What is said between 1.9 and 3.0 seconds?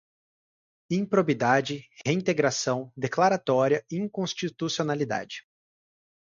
reintegração,